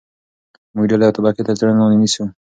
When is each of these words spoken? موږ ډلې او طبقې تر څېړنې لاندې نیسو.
موږ 0.73 0.85
ډلې 0.91 1.05
او 1.07 1.15
طبقې 1.17 1.41
تر 1.47 1.53
څېړنې 1.59 1.79
لاندې 1.81 1.97
نیسو. 2.01 2.23